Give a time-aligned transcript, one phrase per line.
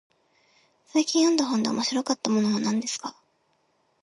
[0.87, 3.15] 最近読んだ本で面白かったものは何ですか。